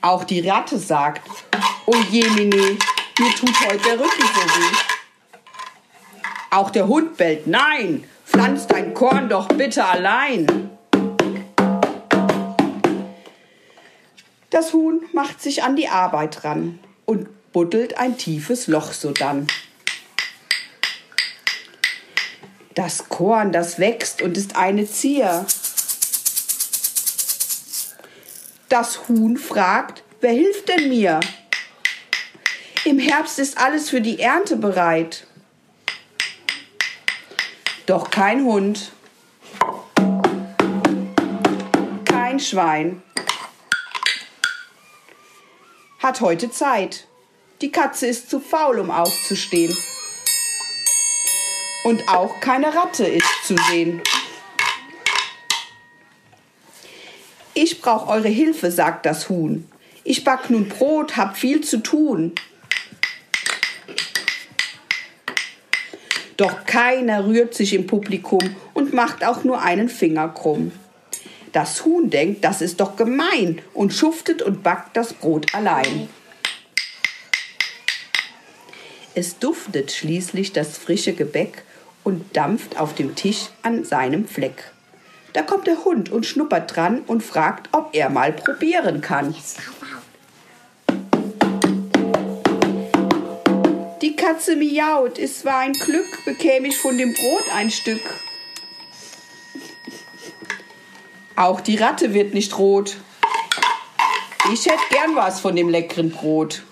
Auch 0.05 0.25
die 0.25 0.47
Ratte 0.47 0.79
sagt, 0.79 1.23
oh 1.87 1.97
jemine, 2.11 2.77
mir 3.19 3.31
tut 3.39 3.59
heute 3.65 3.79
der 3.79 3.99
Rücken 3.99 4.23
so 4.35 4.61
weh. 4.61 4.77
Auch 6.51 6.69
der 6.69 6.87
Hund 6.89 7.17
bellt, 7.17 7.47
nein, 7.47 8.05
pflanz 8.27 8.67
dein 8.67 8.93
Korn 8.93 9.31
doch 9.31 9.49
bitte 9.49 9.83
allein. 9.83 10.69
Das 14.51 14.75
Huhn 14.75 15.01
macht 15.15 15.41
sich 15.41 15.63
an 15.63 15.75
die 15.75 15.89
Arbeit 15.89 16.45
ran 16.45 16.81
und 17.07 17.27
buddelt 17.55 17.97
ein 17.97 18.19
tiefes 18.19 18.67
Loch 18.67 18.93
sodann. 18.93 19.47
Das 22.75 23.09
Korn, 23.09 23.53
das 23.53 23.79
wächst 23.79 24.21
und 24.21 24.37
ist 24.37 24.55
eine 24.55 24.85
Zier. 24.85 25.47
Das 28.75 29.07
Huhn 29.07 29.37
fragt, 29.37 30.03
wer 30.21 30.33
hilft 30.33 30.69
denn 30.69 30.89
mir? 30.89 31.21
Im 32.85 32.99
Herbst 32.99 33.39
ist 33.39 33.57
alles 33.57 33.89
für 33.89 34.01
die 34.01 34.19
Ernte 34.19 34.57
bereit. 34.57 35.29
Doch 37.87 38.11
kein 38.11 38.43
Hund, 38.45 38.91
kein 42.05 42.41
Schwein 42.41 43.01
hat 46.01 46.21
heute 46.21 46.51
Zeit. 46.51 47.07
Die 47.61 47.71
Katze 47.71 48.09
ist 48.09 48.29
zu 48.29 48.41
faul, 48.41 48.81
um 48.81 48.91
aufzustehen. 48.91 49.77
Und 51.85 52.09
auch 52.09 52.41
keine 52.41 52.75
Ratte 52.75 53.07
ist 53.07 53.45
zu 53.45 53.57
sehen. 53.71 54.03
Ich 57.65 57.81
brauch 57.81 58.09
eure 58.09 58.29
Hilfe, 58.29 58.71
sagt 58.71 59.07
das 59.07 59.31
Huhn. 59.31 59.67
Ich 60.05 60.23
back 60.23 60.51
nun 60.51 60.69
Brot, 60.69 61.17
hab 61.17 61.39
viel 61.39 61.63
zu 61.63 61.79
tun. 61.79 62.33
Doch 66.37 66.67
keiner 66.67 67.27
rührt 67.27 67.55
sich 67.55 67.73
im 67.73 67.87
Publikum 67.87 68.55
und 68.75 68.93
macht 68.93 69.25
auch 69.25 69.45
nur 69.45 69.63
einen 69.63 69.89
Finger 69.89 70.29
krumm. 70.29 70.73
Das 71.53 71.87
Huhn 71.87 72.11
denkt, 72.11 72.45
das 72.45 72.61
ist 72.61 72.81
doch 72.81 72.97
gemein 72.97 73.63
und 73.73 73.95
schuftet 73.95 74.43
und 74.43 74.63
backt 74.63 74.95
das 74.95 75.15
Brot 75.15 75.55
allein. 75.55 76.11
Es 79.15 79.39
duftet 79.39 79.91
schließlich 79.91 80.53
das 80.53 80.77
frische 80.77 81.15
Gebäck 81.15 81.63
und 82.03 82.37
dampft 82.37 82.79
auf 82.79 82.95
dem 82.95 83.15
Tisch 83.15 83.47
an 83.63 83.87
seinem 83.87 84.29
Fleck. 84.29 84.74
Da 85.35 85.43
kommt 85.43 85.67
der 85.67 85.85
Hund 85.85 86.11
und 86.11 86.25
schnuppert 86.25 86.77
dran 86.77 87.01
und 87.09 87.21
fragt, 87.21 87.69
ob 87.73 87.93
er 87.93 88.09
mal 88.09 88.33
probieren 88.33 89.01
kann. 89.01 89.35
Die 94.01 94.15
Katze 94.15 94.55
miaut, 94.55 95.19
es 95.19 95.45
war 95.45 95.59
ein 95.59 95.73
Glück, 95.73 96.25
bekäme 96.25 96.69
ich 96.69 96.77
von 96.79 96.97
dem 96.97 97.13
Brot 97.13 97.45
ein 97.53 97.73
Stück. 97.73 98.01
Auch 101.35 101.61
die 101.61 101.77
Ratte 101.77 102.15
wird 102.15 102.33
nicht 102.33 102.57
rot. 102.57 102.97
Ich 104.53 104.67
hätte 104.67 104.85
gern 104.91 105.17
was 105.17 105.41
von 105.41 105.57
dem 105.57 105.69
leckeren 105.69 106.11
Brot. 106.11 106.63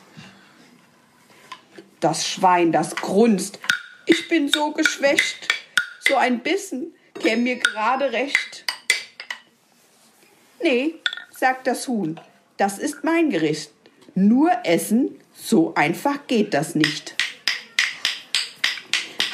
Das 1.98 2.28
Schwein, 2.28 2.70
das 2.70 2.94
grunzt. 2.94 3.58
Ich 4.06 4.28
bin 4.28 4.48
so 4.52 4.70
geschwächt. 4.70 5.48
So 6.06 6.16
ein 6.16 6.40
Bissen 6.44 6.94
käme 7.22 7.42
mir 7.42 7.56
gerade 7.56 8.12
recht. 8.12 8.64
Nee, 10.62 10.94
sagt 11.30 11.66
das 11.66 11.88
Huhn, 11.88 12.20
das 12.56 12.78
ist 12.78 13.04
mein 13.04 13.30
Gericht. 13.30 13.70
Nur 14.14 14.50
essen, 14.64 15.20
so 15.34 15.74
einfach 15.74 16.26
geht 16.26 16.52
das 16.52 16.74
nicht. 16.74 17.14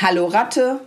Hallo 0.00 0.26
Ratte. 0.26 0.80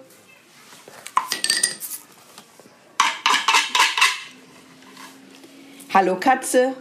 Hallo 5.94 6.18
Katze. 6.18 6.74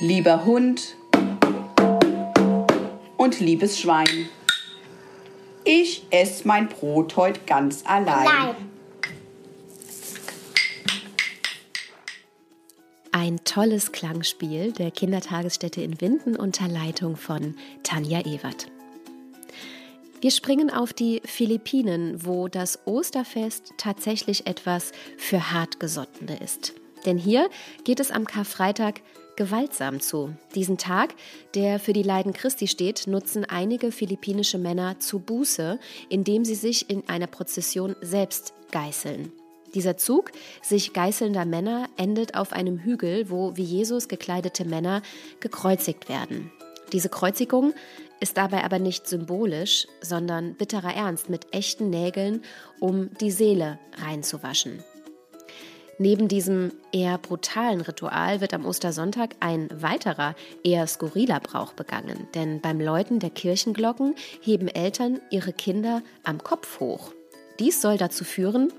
Lieber 0.00 0.44
Hund. 0.44 0.96
Und 3.16 3.40
liebes 3.40 3.80
Schwein. 3.80 4.28
Esse 6.18 6.48
mein 6.48 6.68
Brot 6.68 7.14
heute 7.16 7.40
ganz 7.44 7.84
allein. 7.84 8.24
Nein. 8.24 8.56
Ein 13.12 13.44
tolles 13.44 13.92
Klangspiel 13.92 14.72
der 14.72 14.90
Kindertagesstätte 14.90 15.82
in 15.82 16.00
Winden 16.00 16.36
unter 16.36 16.68
Leitung 16.68 17.16
von 17.16 17.54
Tanja 17.82 18.20
Ewert. 18.20 18.68
Wir 20.22 20.30
springen 20.30 20.70
auf 20.70 20.94
die 20.94 21.20
Philippinen, 21.26 22.24
wo 22.24 22.48
das 22.48 22.78
Osterfest 22.86 23.74
tatsächlich 23.76 24.46
etwas 24.46 24.92
für 25.18 25.52
Hartgesottene 25.52 26.38
ist. 26.42 26.72
Denn 27.04 27.18
hier 27.18 27.50
geht 27.84 28.00
es 28.00 28.10
am 28.10 28.24
Karfreitag 28.24 29.02
gewaltsam 29.36 30.00
zu. 30.00 30.34
Diesen 30.54 30.78
Tag, 30.78 31.14
der 31.54 31.78
für 31.78 31.92
die 31.92 32.02
Leiden 32.02 32.32
Christi 32.32 32.66
steht, 32.68 33.06
nutzen 33.06 33.44
einige 33.44 33.92
philippinische 33.92 34.58
Männer 34.58 34.98
zu 34.98 35.18
Buße, 35.18 35.78
indem 36.08 36.44
sie 36.44 36.54
sich 36.54 36.90
in 36.90 37.08
einer 37.08 37.26
Prozession 37.26 37.94
selbst 38.00 38.54
geißeln. 38.72 39.32
Dieser 39.74 39.96
Zug 39.96 40.32
sich 40.62 40.92
geißelnder 40.92 41.44
Männer 41.44 41.88
endet 41.96 42.34
auf 42.34 42.52
einem 42.52 42.78
Hügel, 42.78 43.30
wo 43.30 43.56
wie 43.56 43.62
Jesus 43.62 44.08
gekleidete 44.08 44.64
Männer 44.64 45.02
gekreuzigt 45.40 46.08
werden. 46.08 46.50
Diese 46.92 47.08
Kreuzigung 47.08 47.74
ist 48.20 48.36
dabei 48.36 48.64
aber 48.64 48.78
nicht 48.78 49.06
symbolisch, 49.06 49.86
sondern 50.00 50.54
bitterer 50.54 50.94
Ernst 50.94 51.28
mit 51.28 51.52
echten 51.52 51.90
Nägeln, 51.90 52.42
um 52.80 53.10
die 53.20 53.30
Seele 53.30 53.78
reinzuwaschen. 53.98 54.82
Neben 55.98 56.28
diesem 56.28 56.72
eher 56.92 57.16
brutalen 57.16 57.80
Ritual 57.80 58.40
wird 58.40 58.52
am 58.52 58.66
Ostersonntag 58.66 59.34
ein 59.40 59.68
weiterer, 59.72 60.34
eher 60.62 60.86
skurriler 60.86 61.40
Brauch 61.40 61.72
begangen. 61.72 62.28
Denn 62.34 62.60
beim 62.60 62.80
Läuten 62.80 63.18
der 63.18 63.30
Kirchenglocken 63.30 64.14
heben 64.42 64.68
Eltern 64.68 65.20
ihre 65.30 65.54
Kinder 65.54 66.02
am 66.22 66.42
Kopf 66.42 66.80
hoch. 66.80 67.12
Dies 67.58 67.80
soll 67.80 67.96
dazu 67.96 68.24
führen, 68.24 68.72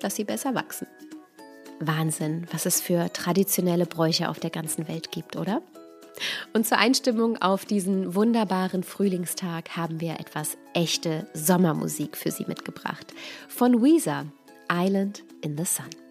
dass 0.00 0.16
sie 0.16 0.24
besser 0.24 0.56
wachsen. 0.56 0.88
Wahnsinn, 1.78 2.46
was 2.50 2.66
es 2.66 2.80
für 2.80 3.12
traditionelle 3.12 3.86
Bräuche 3.86 4.28
auf 4.28 4.40
der 4.40 4.50
ganzen 4.50 4.88
Welt 4.88 5.12
gibt, 5.12 5.36
oder? 5.36 5.62
Und 6.52 6.66
zur 6.66 6.78
Einstimmung 6.78 7.40
auf 7.40 7.64
diesen 7.64 8.14
wunderbaren 8.14 8.82
Frühlingstag 8.82 9.76
haben 9.76 10.00
wir 10.00 10.20
etwas 10.20 10.56
echte 10.72 11.26
Sommermusik 11.34 12.16
für 12.16 12.30
Sie 12.30 12.44
mitgebracht. 12.46 13.12
Von 13.48 13.82
Weezer, 13.82 14.26
Island 14.70 15.24
in 15.40 15.56
the 15.56 15.64
Sun. 15.64 16.03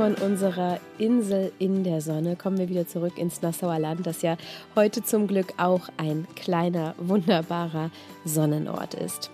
Von 0.00 0.14
unserer 0.14 0.80
Insel 0.96 1.52
in 1.58 1.84
der 1.84 2.00
Sonne 2.00 2.34
kommen 2.34 2.56
wir 2.56 2.70
wieder 2.70 2.88
zurück 2.88 3.18
ins 3.18 3.42
Nassauer 3.42 3.78
Land, 3.78 4.06
das 4.06 4.22
ja 4.22 4.38
heute 4.74 5.04
zum 5.04 5.26
Glück 5.26 5.52
auch 5.58 5.90
ein 5.98 6.26
kleiner, 6.36 6.94
wunderbarer 6.96 7.90
Sonnenort 8.24 8.94
ist. 8.94 9.30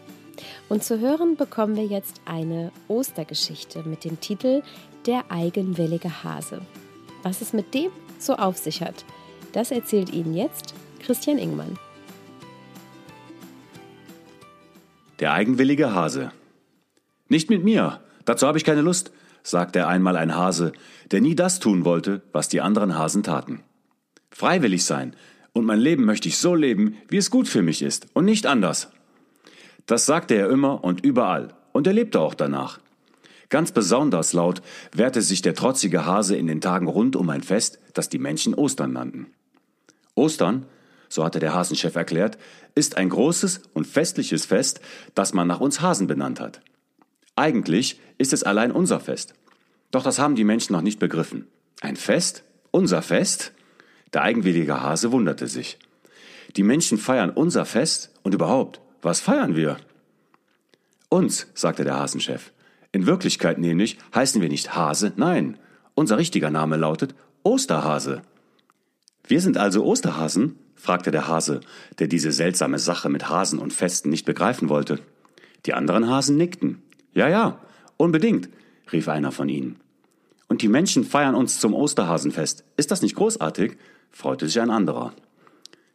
Und 0.68 0.82
zu 0.82 0.98
hören 0.98 1.36
bekommen 1.36 1.76
wir 1.76 1.84
jetzt 1.84 2.20
eine 2.24 2.72
Ostergeschichte 2.88 3.84
mit 3.84 4.04
dem 4.04 4.18
Titel 4.18 4.64
Der 5.06 5.30
eigenwillige 5.30 6.24
Hase. 6.24 6.62
Was 7.22 7.42
es 7.42 7.52
mit 7.52 7.72
dem 7.72 7.92
so 8.18 8.34
auf 8.34 8.58
sich 8.58 8.82
hat, 8.82 9.04
das 9.52 9.70
erzählt 9.70 10.12
Ihnen 10.12 10.34
jetzt 10.34 10.74
Christian 10.98 11.38
Ingmann. 11.38 11.78
Der 15.20 15.32
eigenwillige 15.32 15.94
Hase. 15.94 16.32
Nicht 17.28 17.50
mit 17.50 17.62
mir, 17.62 18.00
dazu 18.24 18.48
habe 18.48 18.58
ich 18.58 18.64
keine 18.64 18.80
Lust, 18.80 19.12
sagte 19.46 19.86
einmal 19.86 20.16
ein 20.16 20.34
Hase, 20.34 20.72
der 21.12 21.20
nie 21.20 21.36
das 21.36 21.60
tun 21.60 21.84
wollte, 21.84 22.22
was 22.32 22.48
die 22.48 22.60
anderen 22.60 22.98
Hasen 22.98 23.22
taten. 23.22 23.62
Freiwillig 24.30 24.84
sein, 24.84 25.14
und 25.52 25.64
mein 25.64 25.78
Leben 25.78 26.04
möchte 26.04 26.28
ich 26.28 26.36
so 26.36 26.54
leben, 26.54 26.96
wie 27.08 27.16
es 27.16 27.30
gut 27.30 27.46
für 27.46 27.62
mich 27.62 27.80
ist, 27.80 28.08
und 28.12 28.24
nicht 28.24 28.44
anders. 28.44 28.90
Das 29.86 30.04
sagte 30.04 30.34
er 30.34 30.50
immer 30.50 30.82
und 30.82 31.04
überall, 31.04 31.54
und 31.72 31.86
er 31.86 31.92
lebte 31.92 32.20
auch 32.20 32.34
danach. 32.34 32.80
Ganz 33.48 33.70
besonders 33.70 34.32
laut 34.32 34.62
wehrte 34.92 35.22
sich 35.22 35.42
der 35.42 35.54
trotzige 35.54 36.04
Hase 36.04 36.36
in 36.36 36.48
den 36.48 36.60
Tagen 36.60 36.88
rund 36.88 37.14
um 37.14 37.30
ein 37.30 37.42
Fest, 37.42 37.78
das 37.94 38.08
die 38.08 38.18
Menschen 38.18 38.52
Ostern 38.52 38.92
nannten. 38.92 39.28
Ostern, 40.16 40.66
so 41.08 41.24
hatte 41.24 41.38
der 41.38 41.54
Hasenchef 41.54 41.94
erklärt, 41.94 42.36
ist 42.74 42.96
ein 42.96 43.10
großes 43.10 43.62
und 43.74 43.86
festliches 43.86 44.44
Fest, 44.44 44.80
das 45.14 45.32
man 45.32 45.46
nach 45.46 45.60
uns 45.60 45.80
Hasen 45.80 46.08
benannt 46.08 46.40
hat. 46.40 46.60
Eigentlich 47.36 48.00
ist 48.16 48.32
es 48.32 48.42
allein 48.42 48.72
unser 48.72 48.98
Fest. 48.98 49.34
Doch 49.90 50.02
das 50.02 50.18
haben 50.18 50.34
die 50.34 50.44
Menschen 50.44 50.72
noch 50.72 50.82
nicht 50.82 50.98
begriffen. 50.98 51.46
Ein 51.82 51.96
Fest? 51.96 52.42
Unser 52.70 53.02
Fest? 53.02 53.52
Der 54.14 54.22
eigenwillige 54.22 54.80
Hase 54.80 55.12
wunderte 55.12 55.46
sich. 55.46 55.78
Die 56.56 56.62
Menschen 56.62 56.96
feiern 56.96 57.30
unser 57.30 57.66
Fest 57.66 58.10
und 58.22 58.32
überhaupt, 58.32 58.80
was 59.02 59.20
feiern 59.20 59.54
wir? 59.54 59.76
Uns, 61.10 61.46
sagte 61.54 61.84
der 61.84 61.96
Hasenchef. 61.96 62.52
In 62.92 63.06
Wirklichkeit 63.06 63.58
nämlich 63.58 63.98
heißen 64.14 64.40
wir 64.40 64.48
nicht 64.48 64.74
Hase, 64.74 65.12
nein, 65.16 65.58
unser 65.94 66.16
richtiger 66.16 66.50
Name 66.50 66.76
lautet 66.76 67.14
Osterhase. 67.42 68.22
Wir 69.26 69.40
sind 69.40 69.58
also 69.58 69.84
Osterhasen? 69.84 70.58
fragte 70.74 71.10
der 71.10 71.28
Hase, 71.28 71.60
der 71.98 72.06
diese 72.06 72.32
seltsame 72.32 72.78
Sache 72.78 73.08
mit 73.08 73.28
Hasen 73.28 73.58
und 73.58 73.72
Festen 73.72 74.08
nicht 74.08 74.24
begreifen 74.24 74.68
wollte. 74.68 75.00
Die 75.66 75.74
anderen 75.74 76.08
Hasen 76.08 76.36
nickten. 76.36 76.82
Ja, 77.16 77.30
ja, 77.30 77.58
unbedingt, 77.96 78.50
rief 78.92 79.08
einer 79.08 79.32
von 79.32 79.48
ihnen. 79.48 79.80
Und 80.48 80.60
die 80.60 80.68
Menschen 80.68 81.02
feiern 81.02 81.34
uns 81.34 81.58
zum 81.58 81.72
Osterhasenfest. 81.72 82.62
Ist 82.76 82.90
das 82.90 83.00
nicht 83.00 83.16
großartig? 83.16 83.78
freute 84.10 84.46
sich 84.46 84.60
ein 84.60 84.68
anderer. 84.68 85.14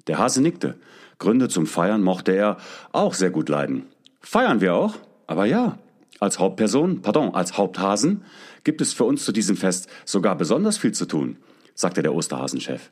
Der 0.08 0.18
Hase 0.18 0.42
nickte. 0.42 0.80
Gründe 1.20 1.48
zum 1.48 1.68
Feiern 1.68 2.02
mochte 2.02 2.32
er 2.32 2.58
auch 2.92 3.14
sehr 3.14 3.30
gut 3.30 3.50
leiden. 3.50 3.86
Feiern 4.20 4.62
wir 4.62 4.74
auch? 4.74 4.96
Aber 5.28 5.46
ja, 5.46 5.78
als 6.20 6.40
Hauptperson, 6.40 7.04
pardon, 7.04 7.36
als 7.36 7.56
Haupthasen 7.56 8.24
gibt 8.64 8.82
es 8.82 8.92
für 8.92 9.04
uns 9.04 9.24
zu 9.24 9.32
diesem 9.32 9.56
Fest 9.56 9.88
sogar 10.06 10.36
besonders 10.36 10.80
viel 10.80 10.92
zu 10.92 11.06
tun, 11.06 11.38
sagte 11.76 12.02
der 12.02 12.16
Osterhasenchef. 12.16 12.90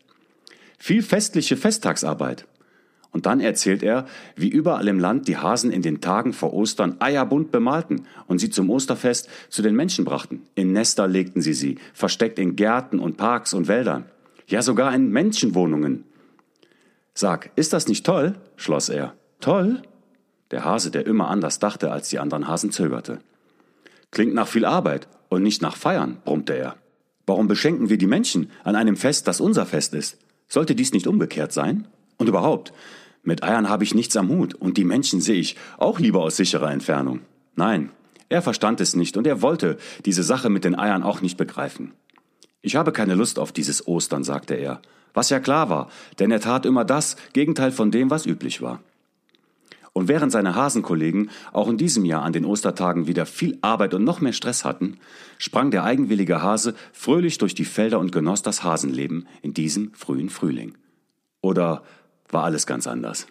Viel 0.77 1.01
festliche 1.01 1.57
Festtagsarbeit. 1.57 2.45
Und 3.11 3.25
dann 3.25 3.39
erzählt 3.39 3.81
er, 3.81 4.05
wie 4.35 4.49
überall 4.49 4.87
im 4.87 4.99
Land 4.99 5.27
die 5.27 5.37
Hasen 5.37 5.71
in 5.71 5.81
den 5.81 5.99
Tagen 5.99 6.31
vor 6.31 6.53
Ostern 6.53 6.97
eierbunt 6.99 7.51
bemalten 7.51 8.05
und 8.27 8.39
sie 8.39 8.51
zum 8.51 8.69
Osterfest 8.69 9.27
zu 9.49 9.61
den 9.61 9.75
Menschen 9.75 10.05
brachten. 10.05 10.43
In 10.53 10.73
Nester 10.73 11.07
legten 11.07 11.41
sie 11.41 11.53
sie, 11.53 11.79
versteckt 11.93 12.37
in 12.37 12.55
Gärten 12.55 12.99
und 12.99 13.17
Parks 13.17 13.53
und 13.53 13.67
Wäldern. 13.67 14.05
Ja, 14.47 14.61
sogar 14.61 14.93
in 14.93 15.09
Menschenwohnungen. 15.09 16.03
Sag, 17.13 17.51
ist 17.55 17.73
das 17.73 17.87
nicht 17.87 18.05
toll? 18.05 18.35
schloss 18.55 18.89
er. 18.89 19.15
Toll? 19.39 19.81
Der 20.51 20.65
Hase, 20.65 20.91
der 20.91 21.05
immer 21.05 21.29
anders 21.29 21.59
dachte, 21.59 21.91
als 21.91 22.09
die 22.09 22.19
anderen 22.19 22.47
Hasen 22.47 22.71
zögerte. 22.71 23.19
Klingt 24.11 24.33
nach 24.33 24.47
viel 24.47 24.65
Arbeit 24.65 25.07
und 25.29 25.43
nicht 25.43 25.61
nach 25.61 25.75
Feiern, 25.75 26.17
brummte 26.23 26.53
er. 26.53 26.75
Warum 27.25 27.47
beschenken 27.47 27.89
wir 27.89 27.97
die 27.97 28.07
Menschen 28.07 28.49
an 28.63 28.75
einem 28.75 28.95
Fest, 28.95 29.27
das 29.27 29.41
unser 29.41 29.65
Fest 29.65 29.93
ist? 29.93 30.17
Sollte 30.47 30.73
dies 30.73 30.93
nicht 30.93 31.05
umgekehrt 31.05 31.51
sein? 31.51 31.87
Und 32.19 32.27
überhaupt, 32.27 32.73
mit 33.23 33.43
Eiern 33.43 33.69
habe 33.69 33.83
ich 33.83 33.95
nichts 33.95 34.15
am 34.15 34.29
Hut 34.29 34.53
und 34.53 34.77
die 34.77 34.83
Menschen 34.83 35.21
sehe 35.21 35.39
ich 35.39 35.55
auch 35.77 35.99
lieber 35.99 36.21
aus 36.21 36.37
sicherer 36.37 36.71
Entfernung. 36.71 37.21
Nein, 37.55 37.89
er 38.27 38.41
verstand 38.41 38.81
es 38.81 38.95
nicht 38.95 39.17
und 39.17 39.25
er 39.25 39.41
wollte 39.41 39.77
diese 40.05 40.23
Sache 40.23 40.49
mit 40.49 40.65
den 40.65 40.77
Eiern 40.77 41.01
auch 41.01 41.21
nicht 41.21 41.37
begreifen. 41.37 41.93
Ich 42.61 42.75
habe 42.75 42.91
keine 42.91 43.15
Lust 43.15 43.39
auf 43.39 43.51
dieses 43.51 43.87
Ostern, 43.87 44.23
sagte 44.23 44.53
er, 44.53 44.81
was 45.13 45.29
ja 45.29 45.39
klar 45.39 45.69
war, 45.69 45.89
denn 46.19 46.29
er 46.29 46.41
tat 46.41 46.65
immer 46.65 46.85
das 46.85 47.15
Gegenteil 47.33 47.71
von 47.71 47.89
dem, 47.89 48.09
was 48.09 48.25
üblich 48.25 48.61
war. 48.61 48.81
Und 49.93 50.07
während 50.07 50.31
seine 50.31 50.55
Hasenkollegen 50.55 51.29
auch 51.51 51.67
in 51.67 51.77
diesem 51.77 52.05
Jahr 52.05 52.23
an 52.23 52.33
den 52.33 52.45
Ostertagen 52.45 53.07
wieder 53.07 53.25
viel 53.25 53.57
Arbeit 53.61 53.93
und 53.93 54.03
noch 54.03 54.21
mehr 54.21 54.33
Stress 54.33 54.63
hatten, 54.63 54.99
sprang 55.37 55.71
der 55.71 55.83
eigenwillige 55.83 56.41
Hase 56.41 56.75
fröhlich 56.93 57.37
durch 57.37 57.55
die 57.55 57.65
Felder 57.65 57.99
und 57.99 58.11
genoss 58.11 58.41
das 58.41 58.63
Hasenleben 58.63 59.27
in 59.41 59.53
diesem 59.53 59.93
frühen 59.93 60.29
Frühling. 60.29 60.77
Oder 61.41 61.83
war 62.31 62.43
alles 62.43 62.65
ganz 62.67 62.87
anders? 62.87 63.27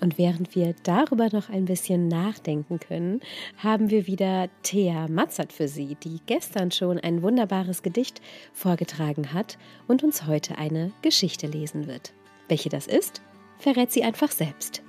Und 0.00 0.16
während 0.16 0.54
wir 0.54 0.74
darüber 0.84 1.28
noch 1.32 1.48
ein 1.48 1.64
bisschen 1.64 2.06
nachdenken 2.06 2.78
können, 2.78 3.20
haben 3.56 3.90
wir 3.90 4.06
wieder 4.06 4.48
Thea 4.62 5.08
Matzert 5.08 5.52
für 5.52 5.66
Sie, 5.66 5.96
die 5.96 6.20
gestern 6.26 6.70
schon 6.70 6.98
ein 6.98 7.22
wunderbares 7.22 7.82
Gedicht 7.82 8.20
vorgetragen 8.52 9.32
hat 9.32 9.58
und 9.88 10.04
uns 10.04 10.26
heute 10.26 10.56
eine 10.56 10.92
Geschichte 11.02 11.48
lesen 11.48 11.88
wird. 11.88 12.12
Welche 12.48 12.68
das 12.68 12.86
ist, 12.86 13.22
verrät 13.58 13.90
sie 13.90 14.04
einfach 14.04 14.30
selbst. 14.30 14.82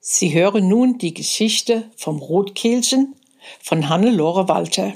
Sie 0.00 0.32
hören 0.32 0.66
nun 0.66 0.96
die 0.96 1.12
Geschichte 1.12 1.90
vom 1.96 2.18
Rotkehlchen 2.18 3.14
von 3.60 3.90
Hannelore 3.90 4.48
Walter. 4.48 4.94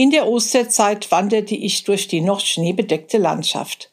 In 0.00 0.10
der 0.10 0.26
Osterzeit 0.26 1.10
wanderte 1.10 1.54
ich 1.54 1.84
durch 1.84 2.08
die 2.08 2.22
noch 2.22 2.40
schneebedeckte 2.40 3.18
Landschaft. 3.18 3.90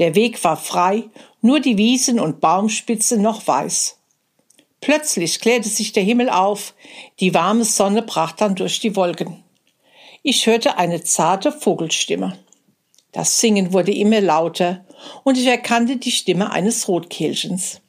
Der 0.00 0.16
Weg 0.16 0.42
war 0.42 0.56
frei, 0.56 1.04
nur 1.42 1.60
die 1.60 1.78
Wiesen 1.78 2.18
und 2.18 2.40
Baumspitze 2.40 3.18
noch 3.18 3.46
weiß. 3.46 3.96
Plötzlich 4.80 5.38
klärte 5.38 5.68
sich 5.68 5.92
der 5.92 6.02
Himmel 6.02 6.28
auf, 6.28 6.74
die 7.20 7.34
warme 7.34 7.64
Sonne 7.64 8.02
brach 8.02 8.32
dann 8.32 8.56
durch 8.56 8.80
die 8.80 8.96
Wolken. 8.96 9.44
Ich 10.24 10.44
hörte 10.48 10.76
eine 10.76 11.04
zarte 11.04 11.52
Vogelstimme. 11.52 12.36
Das 13.12 13.38
Singen 13.38 13.72
wurde 13.72 13.94
immer 13.94 14.20
lauter 14.20 14.84
und 15.22 15.38
ich 15.38 15.46
erkannte 15.46 15.98
die 15.98 16.10
Stimme 16.10 16.50
eines 16.50 16.88
Rotkehlchens. 16.88 17.80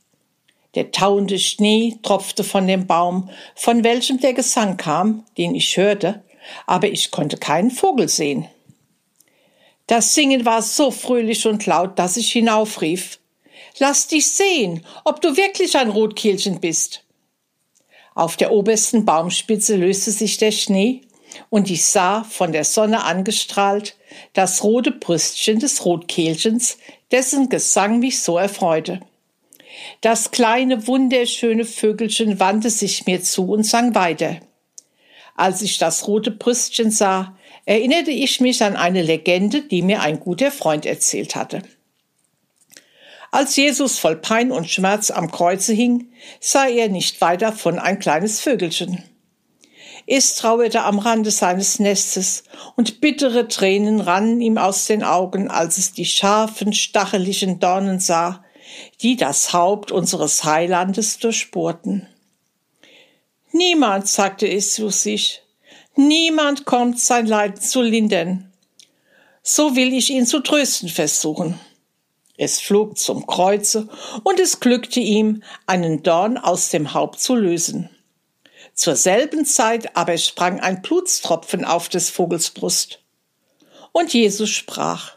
Der 0.75 0.91
tauende 0.91 1.39
Schnee 1.39 1.97
tropfte 2.03 2.43
von 2.43 2.67
dem 2.67 2.85
Baum, 2.85 3.31
von 3.55 3.83
welchem 3.83 4.19
der 4.19 4.35
Gesang 4.35 4.77
kam, 4.77 5.25
den 5.35 5.55
ich 5.55 5.77
hörte, 5.77 6.21
aber 6.65 6.87
ich 6.87 7.11
konnte 7.11 7.37
keinen 7.37 7.71
Vogel 7.71 8.09
sehen. 8.09 8.47
Das 9.87 10.15
Singen 10.15 10.45
war 10.45 10.61
so 10.61 10.89
fröhlich 10.91 11.45
und 11.45 11.65
laut, 11.65 11.99
dass 11.99 12.17
ich 12.17 12.31
hinaufrief. 12.31 13.19
Lass 13.77 14.07
dich 14.07 14.27
sehen, 14.27 14.85
ob 15.03 15.21
du 15.21 15.37
wirklich 15.37 15.77
ein 15.77 15.89
Rotkehlchen 15.89 16.59
bist. 16.59 17.03
Auf 18.15 18.37
der 18.37 18.51
obersten 18.51 19.05
Baumspitze 19.05 19.75
löste 19.75 20.11
sich 20.11 20.37
der 20.37 20.51
Schnee 20.51 21.01
und 21.49 21.69
ich 21.69 21.85
sah, 21.85 22.23
von 22.23 22.51
der 22.51 22.63
Sonne 22.63 23.03
angestrahlt, 23.03 23.97
das 24.33 24.63
rote 24.63 24.91
Brüstchen 24.91 25.59
des 25.59 25.85
Rotkehlchens, 25.85 26.77
dessen 27.11 27.49
Gesang 27.49 27.99
mich 27.99 28.21
so 28.21 28.37
erfreute. 28.37 29.01
Das 30.01 30.31
kleine, 30.31 30.87
wunderschöne 30.87 31.65
Vögelchen 31.65 32.39
wandte 32.39 32.69
sich 32.69 33.05
mir 33.05 33.21
zu 33.21 33.51
und 33.51 33.65
sang 33.65 33.93
weiter. 33.95 34.39
Als 35.35 35.61
ich 35.61 35.77
das 35.77 36.07
rote 36.07 36.31
Brüstchen 36.31 36.91
sah, 36.91 37.37
erinnerte 37.65 38.11
ich 38.11 38.39
mich 38.39 38.63
an 38.63 38.75
eine 38.75 39.03
Legende, 39.03 39.61
die 39.61 39.81
mir 39.81 40.01
ein 40.01 40.19
guter 40.19 40.49
Freund 40.49 40.85
erzählt 40.85 41.35
hatte. 41.35 41.61
Als 43.31 43.57
Jesus 43.57 43.99
voll 43.99 44.15
Pein 44.15 44.51
und 44.51 44.69
Schmerz 44.69 45.11
am 45.11 45.29
Kreuze 45.29 45.73
hing, 45.73 46.09
sah 46.39 46.67
er 46.67 46.87
nicht 46.87 47.19
weiter 47.19 47.51
von 47.51 47.79
ein 47.79 47.99
kleines 47.99 48.39
Vögelchen. 48.39 49.03
Es 50.07 50.35
trauerte 50.35 50.83
am 50.83 50.99
Rande 50.99 51.31
seines 51.31 51.79
Nestes, 51.79 52.43
und 52.77 53.01
bittere 53.01 53.49
Tränen 53.49 53.99
rannen 53.99 54.39
ihm 54.39 54.57
aus 54.57 54.85
den 54.85 55.03
Augen, 55.03 55.49
als 55.49 55.77
es 55.77 55.91
die 55.91 56.05
scharfen, 56.05 56.71
stacheligen 56.71 57.59
Dornen 57.59 57.99
sah, 57.99 58.45
die 59.01 59.17
das 59.17 59.51
Haupt 59.51 59.91
unseres 59.91 60.43
Heilandes 60.45 61.17
durchbohrten. 61.17 62.07
Niemand, 63.57 64.05
sagte 64.09 64.51
es 64.51 64.73
zu 64.73 64.89
sich, 64.89 65.41
niemand 65.95 66.65
kommt 66.65 66.99
sein 66.99 67.25
Leiden 67.25 67.61
zu 67.61 67.81
lindern. 67.81 68.51
So 69.43 69.77
will 69.77 69.93
ich 69.93 70.09
ihn 70.09 70.25
zu 70.25 70.41
trösten 70.41 70.89
versuchen. 70.89 71.57
Es 72.35 72.59
flog 72.59 72.97
zum 72.97 73.25
Kreuze, 73.25 73.87
und 74.25 74.41
es 74.41 74.59
glückte 74.59 74.99
ihm, 74.99 75.41
einen 75.67 76.03
Dorn 76.03 76.37
aus 76.37 76.67
dem 76.67 76.93
Haupt 76.93 77.21
zu 77.21 77.33
lösen. 77.33 77.89
Zur 78.73 78.97
selben 78.97 79.45
Zeit 79.45 79.95
aber 79.95 80.17
sprang 80.17 80.59
ein 80.59 80.81
Blutstropfen 80.81 81.63
auf 81.63 81.87
des 81.87 82.09
Vogels 82.09 82.49
Brust. 82.49 82.99
Und 83.93 84.13
Jesus 84.13 84.49
sprach, 84.49 85.14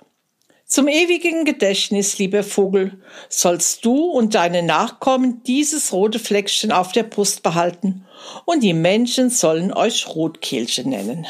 Zum 0.71 0.87
ewigen 0.87 1.47
Gedächtnis, 1.47 2.19
lieber 2.19 2.43
Vogel, 2.43 3.01
sollst 3.31 3.87
du 3.87 4.05
und 4.05 4.35
deine 4.35 4.63
Nachkommen 4.63 5.43
dieses 5.45 5.95
rote 5.95 6.19
Fleckchen 6.19 6.73
auf 6.73 6.93
der 6.93 7.05
Brust 7.05 7.43
behalten, 7.43 8.05
und 8.45 8.63
die 8.63 8.75
Menschen 8.75 9.31
sollen 9.31 9.73
euch 9.73 10.07
Rotkehlchen 10.09 10.91
nennen. 10.91 11.27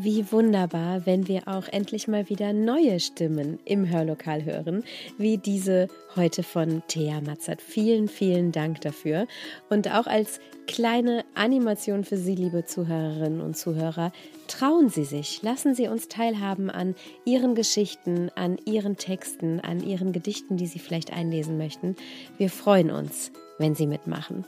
Wie 0.00 0.30
wunderbar, 0.30 1.06
wenn 1.06 1.26
wir 1.26 1.48
auch 1.48 1.66
endlich 1.66 2.06
mal 2.06 2.28
wieder 2.28 2.52
neue 2.52 3.00
Stimmen 3.00 3.58
im 3.64 3.90
Hörlokal 3.90 4.44
hören, 4.44 4.84
wie 5.16 5.38
diese 5.38 5.88
heute 6.14 6.44
von 6.44 6.84
Thea 6.86 7.20
Matzert. 7.20 7.60
Vielen, 7.60 8.06
vielen 8.06 8.52
Dank 8.52 8.80
dafür. 8.80 9.26
Und 9.68 9.92
auch 9.92 10.06
als 10.06 10.38
kleine 10.68 11.24
Animation 11.34 12.04
für 12.04 12.16
Sie, 12.16 12.36
liebe 12.36 12.64
Zuhörerinnen 12.64 13.40
und 13.40 13.56
Zuhörer, 13.56 14.12
trauen 14.46 14.88
Sie 14.88 15.04
sich, 15.04 15.42
lassen 15.42 15.74
Sie 15.74 15.88
uns 15.88 16.06
teilhaben 16.06 16.70
an 16.70 16.94
Ihren 17.24 17.56
Geschichten, 17.56 18.30
an 18.36 18.56
Ihren 18.66 18.98
Texten, 18.98 19.58
an 19.58 19.82
Ihren 19.82 20.12
Gedichten, 20.12 20.56
die 20.56 20.68
Sie 20.68 20.78
vielleicht 20.78 21.12
einlesen 21.12 21.58
möchten. 21.58 21.96
Wir 22.36 22.50
freuen 22.50 22.92
uns, 22.92 23.32
wenn 23.58 23.74
Sie 23.74 23.88
mitmachen. 23.88 24.44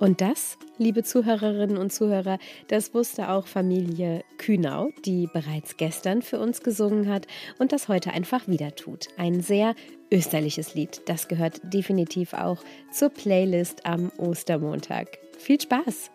Und 0.00 0.22
das, 0.22 0.56
liebe 0.78 1.04
Zuhörerinnen 1.04 1.76
und 1.76 1.92
Zuhörer, 1.92 2.38
das 2.68 2.94
wusste 2.94 3.28
auch 3.28 3.46
Familie 3.46 4.24
Kühnau, 4.38 4.90
die 5.04 5.28
bereits 5.30 5.76
gestern 5.76 6.22
für 6.22 6.40
uns 6.40 6.62
gesungen 6.62 7.10
hat 7.10 7.26
und 7.58 7.70
das 7.72 7.88
heute 7.88 8.10
einfach 8.12 8.48
wieder 8.48 8.74
tut. 8.74 9.08
Ein 9.18 9.42
sehr 9.42 9.74
österliches 10.10 10.74
Lied. 10.74 11.02
Das 11.04 11.28
gehört 11.28 11.60
definitiv 11.64 12.32
auch 12.32 12.64
zur 12.90 13.10
Playlist 13.10 13.84
am 13.84 14.10
Ostermontag. 14.16 15.18
Viel 15.36 15.60
Spaß! 15.60 16.10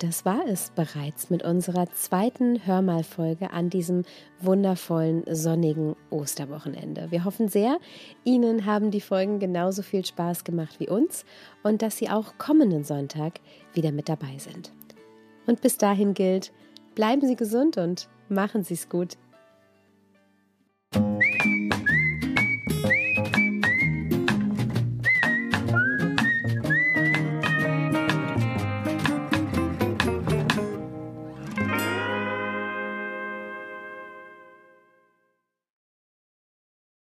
Das 0.00 0.24
war 0.24 0.46
es 0.46 0.70
bereits 0.70 1.28
mit 1.28 1.42
unserer 1.42 1.92
zweiten 1.92 2.64
Hörmalfolge 2.64 3.50
an 3.50 3.68
diesem 3.68 4.04
wundervollen 4.40 5.24
sonnigen 5.30 5.94
Osterwochenende. 6.08 7.10
Wir 7.10 7.26
hoffen 7.26 7.48
sehr, 7.48 7.76
Ihnen 8.24 8.64
haben 8.64 8.90
die 8.90 9.02
Folgen 9.02 9.40
genauso 9.40 9.82
viel 9.82 10.02
Spaß 10.02 10.44
gemacht 10.44 10.80
wie 10.80 10.88
uns 10.88 11.26
und 11.62 11.82
dass 11.82 11.98
Sie 11.98 12.08
auch 12.08 12.38
kommenden 12.38 12.82
Sonntag 12.82 13.40
wieder 13.74 13.92
mit 13.92 14.08
dabei 14.08 14.38
sind. 14.38 14.72
Und 15.46 15.60
bis 15.60 15.76
dahin 15.76 16.14
gilt, 16.14 16.50
bleiben 16.94 17.26
Sie 17.26 17.36
gesund 17.36 17.76
und 17.76 18.08
machen 18.30 18.64
Sie 18.64 18.74
es 18.74 18.88
gut. 18.88 19.18